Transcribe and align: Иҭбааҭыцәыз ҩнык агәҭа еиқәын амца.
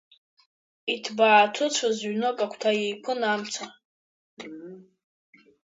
Иҭбааҭыцәыз 0.93 1.97
ҩнык 2.09 2.37
агәҭа 2.45 2.71
еиқәын 2.81 3.21
амца. 3.31 3.65